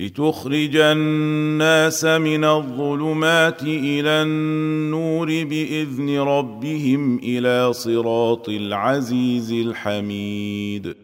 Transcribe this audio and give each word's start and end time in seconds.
لتخرج 0.00 0.76
الناس 0.76 2.04
من 2.04 2.44
الظلمات 2.44 3.62
إلى 3.62 4.08
النور 4.08 5.26
بإذن 5.26 6.18
ربهم 6.18 7.18
إلى 7.18 7.72
صراط 7.72 8.48
العزيز 8.48 9.52
الحميد. 9.52 10.94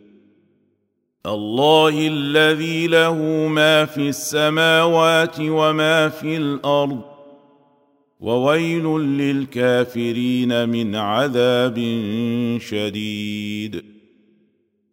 الله 1.27 2.09
الذي 2.09 2.87
له 2.87 3.17
ما 3.49 3.85
في 3.85 4.09
السماوات 4.09 5.37
وما 5.41 6.09
في 6.09 6.37
الأرض. 6.37 7.01
وويل 8.21 8.85
للكافرين 9.01 10.69
من 10.69 10.95
عذاب 10.95 11.75
شديد. 12.61 13.96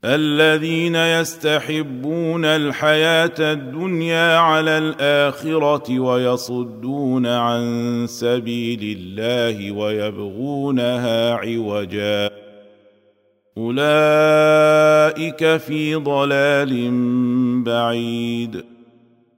الذين 0.05 0.95
يستحبون 0.95 2.45
الحياة 2.45 3.35
الدنيا 3.39 4.37
على 4.37 4.77
الآخرة 4.77 5.99
ويصدون 5.99 7.25
عن 7.25 8.05
سبيل 8.07 8.97
الله 8.99 9.71
ويبغونها 9.71 11.33
عوجا. 11.33 12.29
أولئك 13.57 13.87
في 15.57 15.95
ضلال 15.95 16.91
بعيد. 17.63 18.63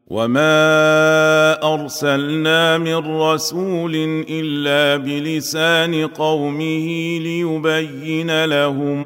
وما 0.08 1.73
أرسلنا 1.73 2.77
من 2.77 3.21
رسول 3.21 3.95
إلا 4.30 5.03
بلسان 5.03 6.08
قومه 6.08 6.88
ليبين 7.19 8.45
لهم 8.45 9.05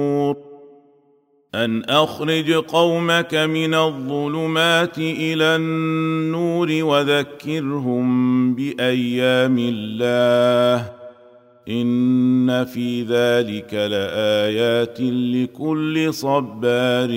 أن 1.55 1.83
أخرج 1.83 2.51
قومك 2.53 3.35
من 3.35 3.73
الظلمات 3.73 4.97
إلى 4.97 5.55
النور 5.55 6.69
وذكرهم 6.71 8.55
بأيام 8.55 9.57
الله. 9.59 10.91
إن 11.69 12.65
في 12.65 13.01
ذلك 13.03 13.73
لآيات 13.73 15.01
لكل 15.01 16.13
صبار 16.13 17.09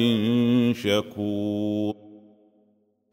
شكور. 0.75 2.04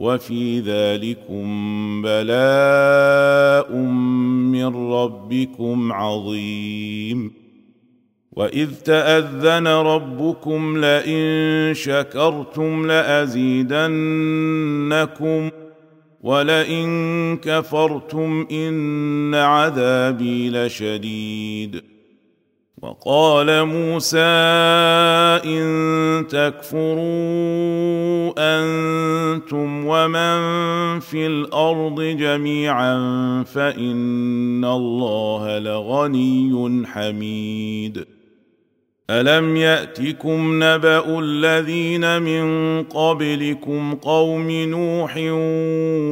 وفي 0.00 0.60
ذلكم 0.60 1.46
بلاء 2.02 3.72
من 4.56 4.92
ربكم 4.92 5.92
عظيم. 5.92 7.32
وإذ 8.32 8.70
تأذن 8.74 9.66
ربكم 9.66 10.78
لئن 10.84 11.74
شكرتم 11.74 12.86
لأزيدنكم 12.86 13.80
ولئن 16.22 17.36
كفرتم 17.36 18.46
إن 18.52 19.34
عذابي 19.34 20.50
لشديد. 20.50 21.82
وقال 22.82 23.64
موسى 23.64 24.18
إن 25.44 25.79
تكفروا 26.30 27.00
أنتم 28.38 29.86
ومن 29.86 30.40
في 31.00 31.26
الأرض 31.26 32.00
جميعا 32.00 32.94
فإن 33.42 34.64
الله 34.64 35.58
لغني 35.58 36.86
حميد. 36.86 38.04
ألم 39.10 39.56
يأتكم 39.56 40.64
نبأ 40.64 41.18
الذين 41.18 42.22
من 42.22 42.82
قبلكم 42.82 43.94
قوم 43.94 44.50
نوح 44.50 45.14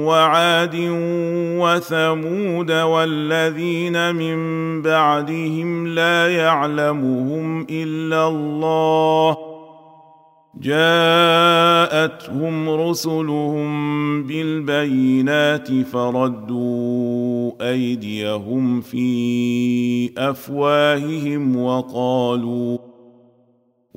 وعاد 0.07 0.77
وثمود 1.61 2.71
والذين 2.73 4.15
من 4.15 4.39
بعدهم 4.83 5.87
لا 5.87 6.37
يعلمهم 6.37 7.67
إلا 7.71 8.29
الله 8.29 9.48
جاءتهم 10.63 12.31
رسلهم 12.71 13.69
بالبينات 14.23 15.73
فردوا 15.73 17.53
أيديهم 17.71 18.81
في 18.81 20.11
أفواههم 20.19 21.57
وقالوا 21.57 22.79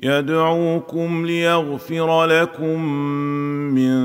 يدعوكم 0.00 1.26
ليغفر 1.26 2.24
لكم 2.24 2.80
من 3.74 3.96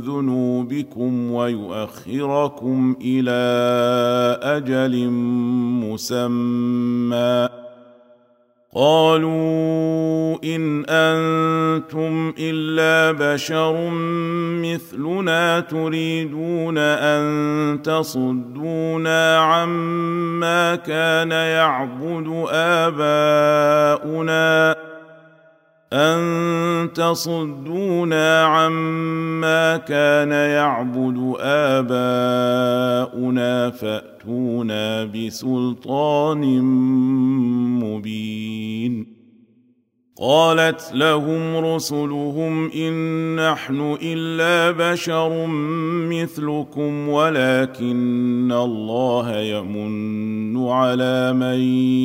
ذنوبكم 0.00 1.30
ويؤخركم 1.30 2.96
إلى 3.04 3.32
أجل 4.42 5.08
مسمى. 5.90 7.48
قالوا 8.74 10.38
إن 10.44 10.84
أنتم 10.88 12.34
إلا 12.38 13.12
بشر 13.34 13.90
مثلنا 14.62 15.60
تريدون 15.60 16.78
أن 16.78 17.82
تصدونا 17.82 19.38
عما 19.38 20.74
كان 20.74 21.30
يعبد 21.30 22.46
آباؤنا. 24.08 24.12
ان 25.92 26.92
تصدونا 26.92 28.44
عما 28.44 29.76
كان 29.76 30.32
يعبد 30.32 31.34
اباؤنا 31.40 33.10
فاتونا 33.70 35.04
بسلطان 35.04 36.62
مبين 37.84 39.22
قالت 40.20 40.90
لهم 40.94 41.56
رسلهم 41.56 42.70
ان 42.70 43.36
نحن 43.36 43.96
الا 44.02 44.70
بشر 44.92 45.46
مثلكم 46.08 47.08
ولكن 47.08 48.52
الله 48.52 49.38
يمن 49.40 50.68
على 50.68 51.32
من 51.32 51.60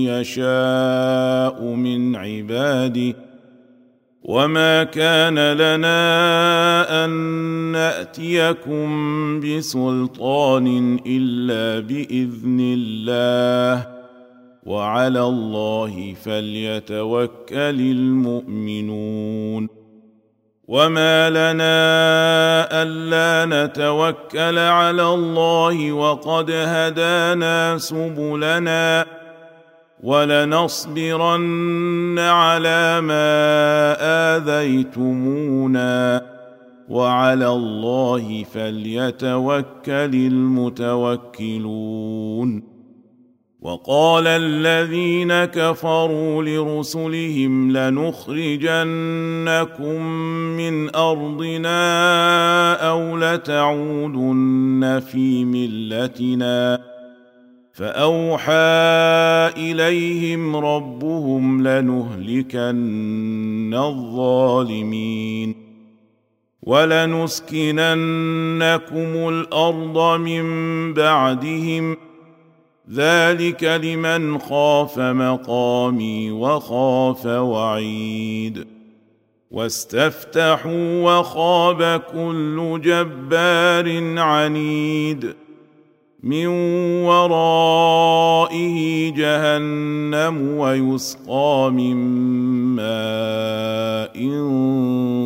يشاء 0.10 1.64
من 1.64 2.16
عباده 2.16 3.27
وما 4.28 4.84
كان 4.84 5.54
لنا 5.54 7.06
ان 7.06 7.10
ناتيكم 7.72 9.40
بسلطان 9.40 11.00
الا 11.06 11.88
باذن 11.88 12.60
الله 12.62 13.88
وعلى 14.66 15.22
الله 15.22 16.14
فليتوكل 16.24 17.80
المؤمنون 17.82 19.70
وما 20.68 21.30
لنا 21.30 21.88
الا 22.84 23.66
نتوكل 23.66 24.60
على 24.60 25.04
الله 25.04 25.92
وقد 25.92 26.52
هدانا 26.52 27.78
سبلنا 27.78 29.17
ولنصبرن 30.04 31.40
على 32.20 33.02
ما 33.02 33.96
آذيتمونا 34.38 36.26
وعلى 36.90 37.48
الله 37.48 38.44
فليتوكل 38.44 40.16
المتوكلون. 40.96 42.78
وقال 43.62 44.28
الذين 44.28 45.46
كفروا 45.46 46.44
لرسلهم 46.44 47.72
لنخرجنكم 47.72 48.82
من 50.58 50.96
أرضنا 50.96 52.74
أو 52.90 53.18
لتعودن 53.18 55.02
في 55.12 55.46
ملتنا. 55.46 56.87
فاوحى 57.78 58.52
اليهم 59.58 60.56
ربهم 60.56 61.68
لنهلكن 61.68 63.74
الظالمين 63.74 65.56
ولنسكننكم 66.64 67.80
الأرض 69.30 70.20
من 70.20 70.44
بعدهم 70.94 71.98
ذلك 72.94 73.64
لمن 73.64 74.38
خاف 74.38 75.00
مقامي 75.00 76.32
وخاف 76.32 77.26
وعيد 77.26 78.68
واستفتحوا 79.52 81.02
وخاب 81.02 82.02
كل 82.14 82.82
جبار 82.84 84.20
عنيد 84.20 85.36
من 86.24 86.48
ورائه 87.06 88.78
جهنم 89.10 90.58
ويسقى 90.58 91.72
من 91.74 91.96
ماء 92.76 94.18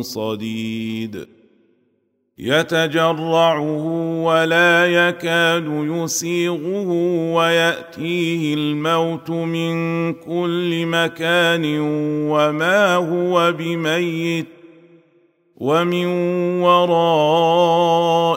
صديد. 0.02 1.26
يتجرعه 2.38 3.86
ولا 4.22 4.86
يكاد 4.86 5.64
يسيغه 5.68 6.88
ويأتيه 7.34 8.54
الموت 8.54 9.30
من 9.30 10.12
كل 10.12 10.86
مكان 10.86 11.64
وما 12.30 12.96
هو 12.96 13.52
بميت. 13.52 14.46
ومن 15.56 16.06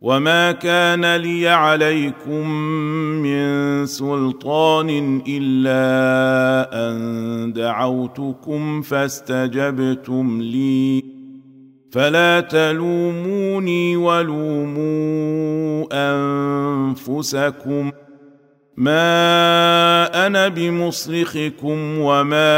وما 0.00 0.52
كان 0.52 1.16
لي 1.16 1.48
عليكم 1.48 2.50
من 3.22 3.86
سلطان 3.86 5.22
الا 5.28 6.90
ان 6.90 7.52
دعوتكم 7.52 8.82
فاستجبتم 8.82 10.42
لي. 10.42 11.04
فلا 11.92 12.40
تلوموني 12.40 13.96
ولوموا 13.96 15.86
انفسكم 15.92 17.90
ما 18.78 20.26
أنا 20.26 20.48
بمصرخكم 20.48 21.98
وما 21.98 22.50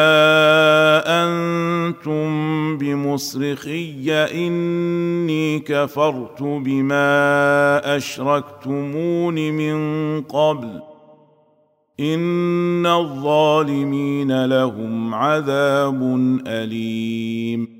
أنتم 1.06 2.78
بمصرخي 2.78 4.12
اني 4.12 5.58
كفرت 5.58 6.42
بما 6.42 7.96
اشركتمون 7.96 9.34
من 9.34 10.22
قبل 10.22 10.82
ان 12.00 12.86
الظالمين 12.86 14.44
لهم 14.46 15.14
عذاب 15.14 16.02
اليم 16.46 17.79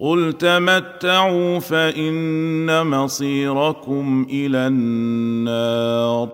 قل 0.00 0.32
تمتعوا 0.32 1.58
فان 1.58 2.86
مصيركم 2.86 4.26
إلى 4.30 4.58
النار 4.58 6.28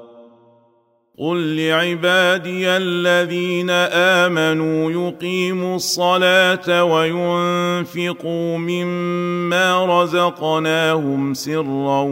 قل 1.19 1.57
لعبادي 1.57 2.69
الذين 2.69 3.71
امنوا 3.71 4.91
يقيموا 4.91 5.77
الصلاه 5.77 6.85
وينفقوا 6.85 8.59
مما 8.59 10.03
رزقناهم 10.03 11.35
سرا 11.35 12.03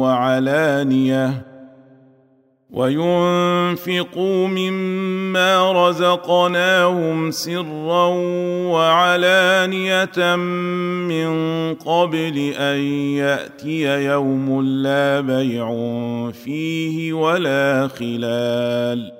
وعلانيه 0.00 1.49
وينفقوا 2.72 4.48
مما 4.48 5.72
رزقناهم 5.88 7.30
سرا 7.30 8.06
وعلانية 8.70 10.36
من 11.06 11.30
قبل 11.74 12.52
أن 12.56 12.80
يأتي 13.16 14.04
يوم 14.04 14.62
لا 14.62 15.20
بيع 15.20 15.68
فيه 16.30 17.12
ولا 17.12 17.88
خلال. 17.88 19.19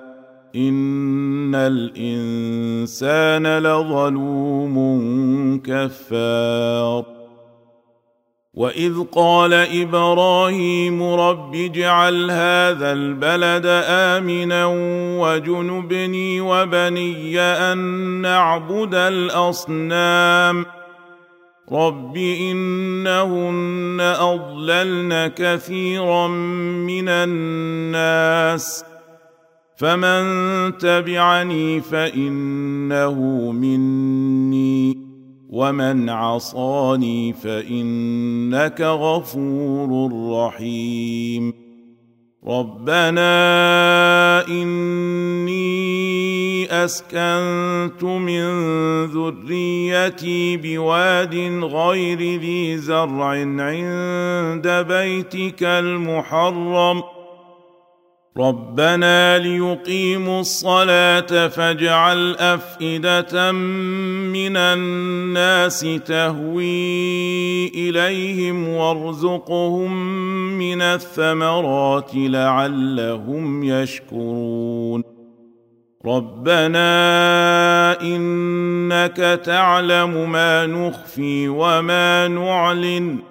ان 0.55 1.55
الانسان 1.55 3.57
لظلوم 3.57 4.75
كفار. 5.65 7.05
واذ 8.53 9.03
قال 9.11 9.53
إبراهيم 9.53 11.03
رب 11.03 11.55
اجعل 11.55 12.31
هذا 12.31 12.93
البلد 12.93 13.65
امنا 13.87 14.65
وجنبني 15.21 16.41
وبني 16.41 17.39
ان 17.39 17.77
نعبد 18.21 18.95
الاصنام. 18.95 20.65
رب 21.71 22.17
انهن 22.17 24.01
اضللن 24.01 25.31
كثيرا 25.35 26.27
من 26.27 27.09
الناس. 27.09 28.85
فمن 29.81 30.77
تبعني 30.77 31.81
فانه 31.81 33.15
مني 33.51 34.97
ومن 35.49 36.09
عصاني 36.09 37.33
فانك 37.33 38.81
غفور 38.81 40.11
رحيم 40.31 41.53
ربنا 42.47 43.27
اني 44.47 45.65
اسكنت 46.85 48.03
من 48.03 48.51
ذريتي 49.05 50.57
بواد 50.57 51.35
غير 51.63 52.39
ذي 52.39 52.77
زرع 52.77 53.27
عند 53.59 54.85
بيتك 54.87 55.63
المحرم 55.63 57.03
ربنا 58.37 59.37
ليقيموا 59.37 60.39
الصلاه 60.39 61.47
فاجعل 61.47 62.35
افئده 62.35 63.51
من 63.51 64.57
الناس 64.57 65.79
تهوي 66.05 67.67
اليهم 67.67 68.67
وارزقهم 68.67 69.93
من 70.57 70.81
الثمرات 70.81 72.11
لعلهم 72.15 73.63
يشكرون 73.63 75.03
ربنا 76.05 76.81
انك 78.01 79.39
تعلم 79.43 80.31
ما 80.31 80.65
نخفي 80.65 81.47
وما 81.47 82.27
نعلن 82.27 83.30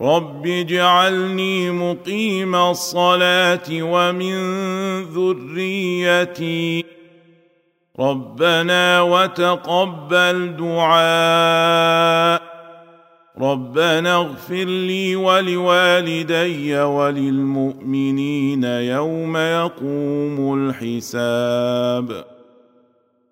رب 0.00 0.46
اجعلني 0.46 1.70
مقيم 1.70 2.54
الصلاه 2.54 3.68
ومن 3.70 4.34
ذريتي 5.02 6.84
ربنا 7.98 9.02
وتقبل 9.02 10.56
دعاء 10.56 12.42
ربنا 13.38 14.14
اغفر 14.14 14.64
لي 14.64 15.16
ولوالدي 15.16 16.80
وللمؤمنين 16.80 18.64
يوم 18.64 19.36
يقوم 19.36 20.54
الحساب 20.54 22.31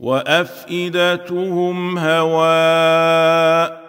وأفئدتهم 0.00 1.98
هواء 1.98 3.88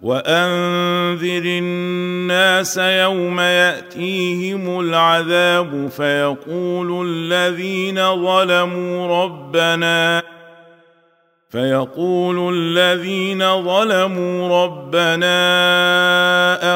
وأنذر 0.00 1.42
الناس 1.44 2.78
يوم 2.78 3.40
يأتيهم 3.40 4.80
العذاب 4.80 5.88
فيقول 5.88 7.08
الذين 7.08 8.24
ظلموا 8.24 9.24
ربنا 9.24 10.22
فيقول 11.54 12.54
الذين 12.54 13.62
ظلموا 13.62 14.64
ربنا 14.64 15.36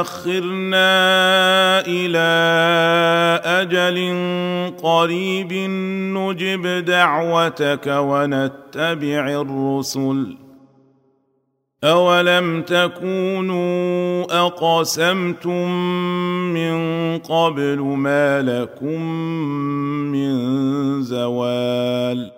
أخرنا 0.01 0.91
إلى 1.87 2.29
أجل 3.45 3.99
قريب 4.83 5.53
نجب 6.17 6.85
دعوتك 6.85 7.87
ونتبع 7.87 9.41
الرسل. 9.41 10.37
أولم 11.85 12.63
تكونوا 12.63 14.25
أقسمتم 14.47 15.71
من 16.55 16.79
قبل 17.19 17.79
ما 17.79 18.43
لكم 18.43 19.03
من 20.13 21.03
زوال؟ 21.03 22.38